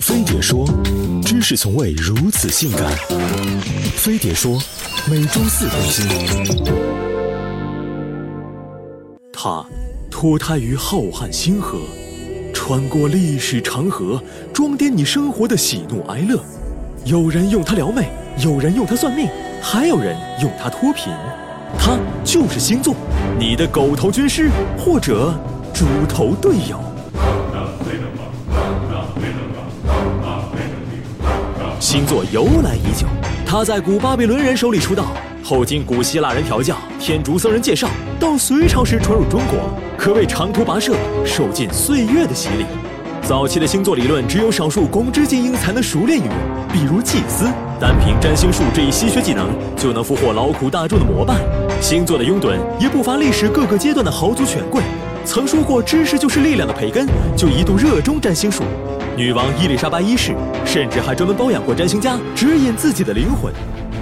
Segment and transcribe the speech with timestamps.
[0.00, 0.66] 飞碟说
[1.24, 2.92] ：“知识从未如此性感。”
[3.96, 4.60] 飞碟说
[5.08, 6.06] ：“每周四更新。”
[9.32, 9.64] 他
[10.10, 11.78] 脱胎于浩瀚星河，
[12.52, 14.22] 穿过历史长河，
[14.52, 16.38] 装点你生活的喜怒哀乐。
[17.04, 18.08] 有人用它撩妹，
[18.38, 19.28] 有人用它算命，
[19.60, 21.12] 还有人用它脱贫。
[21.78, 22.94] 他就是星座，
[23.38, 24.48] 你的狗头军师
[24.78, 25.34] 或者
[25.74, 26.80] 猪头队友。
[31.80, 33.06] 星座由来已久，
[33.44, 35.06] 他在古巴比伦人手里出道，
[35.42, 37.88] 后经古希腊人调教，天竺僧人介绍，
[38.18, 39.58] 到隋朝时传入中国，
[39.98, 40.94] 可谓长途跋涉，
[41.26, 42.64] 受尽岁月的洗礼。
[43.22, 46.34] 早期的星座理论只有少数公知精英才能熟练运用，
[46.72, 47.46] 比如祭司，
[47.80, 51.34] 单凭占星术这一稀缺技能就能俘获劳苦大众的膜拜。
[51.80, 54.82] 星座的拥趸也不乏历史各个阶段的豪族权贵。
[55.24, 58.62] 曾说过“知识就是力量”的培根，就一度热衷占星术。
[59.16, 60.34] 女王伊丽莎白一世
[60.66, 63.52] 甚至还专门包养过占星家，指引自己的灵魂。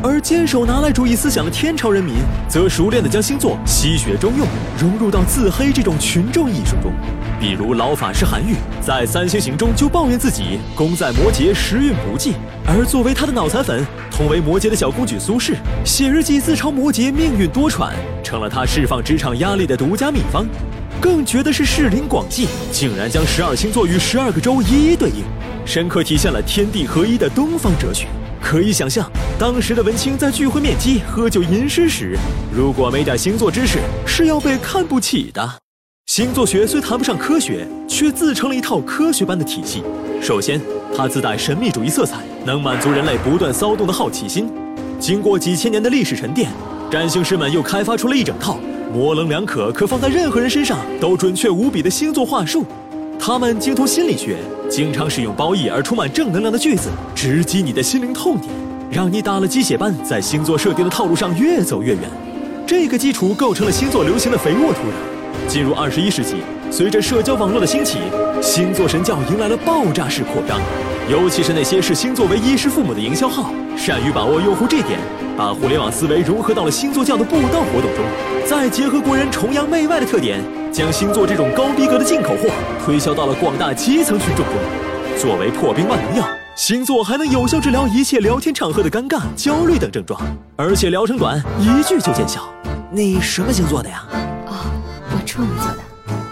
[0.03, 2.17] 而坚守拿来主义思想的天朝人民，
[2.49, 4.45] 则熟练地将星座吸血中用，
[4.77, 6.93] 融入到自黑这种群众艺术中。
[7.39, 12.33] 比如老法师韩愈在《三星行》中就抱怨自己宫在摩羯，时运不济。
[12.67, 17.91] 而作为他的脑残粉，同为摩羯的小公举苏轼写日记自嘲摩羯命运多舛，
[18.25, 20.45] 成了他释放职场压力的独家秘方。
[21.03, 25.25] 更绝的是世林广记竟然将十二星座与十二个州一一对应，
[25.67, 28.07] 深刻体现了天地合一的东方哲学。
[28.41, 32.17] 可以想象，当时的文青在聚会面基、喝酒吟诗时，
[32.55, 35.59] 如果没点星座知识，是要被看不起的。
[36.07, 39.83] 星座学虽谈不上科学，却自成了一套科学般的体系。
[40.23, 40.61] 首先，
[40.97, 44.49] 它自带神秘主义色彩，能满足人类不断骚动的好奇心。
[45.01, 46.49] 经过几千年的历史沉淀，
[46.89, 48.57] 占星师们又开发出了一整套
[48.93, 52.63] 模棱两可、可放在任何人身上都准确无比的星座话术。
[53.19, 54.37] 他们精通心理学，
[54.69, 58.53] 经常使用褒义而充满正能量的句子，直击你的心灵痛点，
[58.91, 62.03] 让你打了鸡血般在星座设定的套路上越走越远。
[62.67, 65.49] 这个基础构成了星座流行的肥沃土壤。
[65.49, 66.35] 进入二十一世纪，
[66.71, 67.99] 随着社交网络的兴起，
[68.43, 70.61] 星座神教迎来了爆炸式扩张。
[71.11, 75.01] 尤其是那些视星座为衣食父母的营销号，善于把握用户这点，
[75.37, 78.05] 把互联网思维融合到了星座教的布道活动中，
[78.47, 80.43] 再结合国人崇洋媚外的特点。
[80.73, 82.49] 将星座这种高逼格的进口货
[82.83, 84.55] 推销到了广大基层群众中。
[85.19, 86.27] 作为破冰万能药，
[86.57, 90.19] 星座还能有效治疗一切聊天场合的尴尬、焦虑等症状，
[90.57, 92.43] 而且疗程短，一句就见效。
[92.91, 94.03] 你什么星座的呀？
[94.47, 94.55] 哦，
[95.11, 95.79] 我处女座的。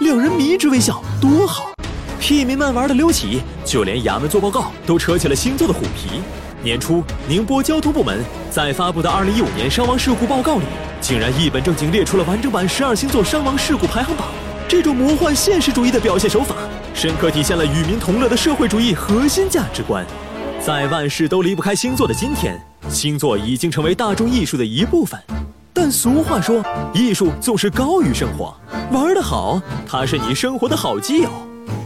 [0.00, 1.70] 两人迷之微笑，多好！
[2.18, 6.22] 屁民们玩的溜起，就连衙门做报告都扯起了星座的虎皮。
[6.62, 10.64] 年初，宁波交通部门在发布的2015年伤亡事故报告里。
[11.00, 14.28] 竟然一本正经列出了完整版十二星座伤亡事故排行榜，
[14.68, 16.54] 这种魔幻现实主义的表现手法，
[16.92, 20.04] 深刻体现了与民同乐的社会主义核心价值观。
[20.60, 22.60] 在万事都离不开星座的今天，
[22.90, 25.18] 星座已经成为大众艺术的一部分。
[25.72, 28.54] 但俗话说，艺术总是高于生活，
[28.92, 31.30] 玩得好，它是你生活的好基友；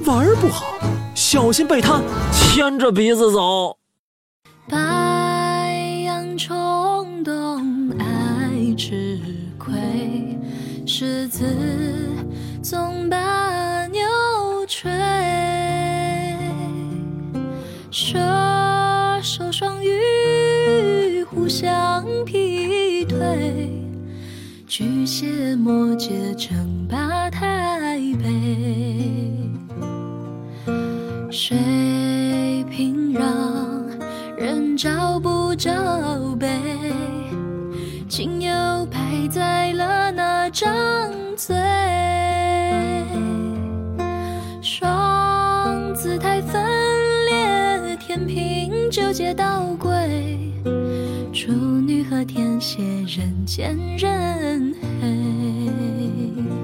[0.04, 0.74] 玩不好，
[1.14, 2.00] 小心被它
[2.32, 3.83] 牵着鼻子走。
[4.68, 8.04] 白羊冲动爱。
[8.76, 9.20] 吃
[9.56, 9.72] 亏，
[10.84, 11.44] 狮子
[12.60, 14.02] 总把牛
[14.66, 14.90] 吹，
[17.90, 18.18] 射
[19.22, 23.70] 手双鱼互相劈腿，
[24.66, 28.26] 巨蟹摩羯称霸台北，
[31.30, 31.56] 谁
[34.76, 35.70] 找不着
[36.38, 36.48] 北。
[38.08, 38.98] 仅有摆
[39.28, 40.72] 在了那张
[41.36, 41.56] 嘴，
[44.62, 46.62] 双子太分
[47.26, 50.52] 裂，天平纠结到鬼，
[51.32, 56.63] 处女和天蝎人见人黑。